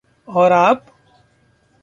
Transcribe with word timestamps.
और 0.27 0.51
आप? 0.51 0.85